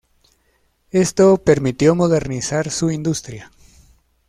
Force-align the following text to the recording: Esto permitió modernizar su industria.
Esto 0.89 1.37
permitió 1.37 1.93
modernizar 1.93 2.71
su 2.71 2.89
industria. 2.89 3.51